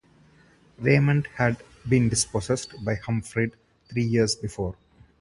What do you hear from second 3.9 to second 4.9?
years before.